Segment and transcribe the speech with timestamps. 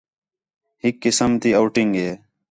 [0.81, 2.09] ہِک قسم تی آؤٹنگ ہِے